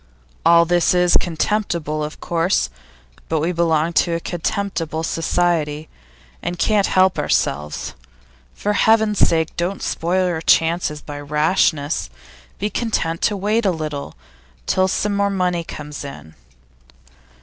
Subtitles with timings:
[0.43, 2.71] All this is contemptible, of course;
[3.29, 5.89] but we belong to a contemptible society,
[6.41, 7.93] and can't help ourselves.
[8.55, 12.09] For Heaven's sake, don't spoil your chances by rashness;
[12.57, 14.15] be content to wait a little,
[14.65, 16.33] till some more money comes in.